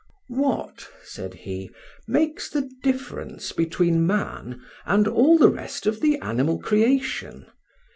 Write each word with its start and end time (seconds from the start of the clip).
"What," 0.29 0.89
said 1.03 1.35
he, 1.35 1.69
"makes 2.07 2.49
the 2.49 2.67
difference 2.81 3.51
between 3.51 4.07
man 4.07 4.59
and 4.83 5.07
all 5.07 5.37
the 5.37 5.47
rest 5.51 5.85
of 5.85 6.01
the 6.01 6.17
animal 6.21 6.57
creation? 6.57 7.45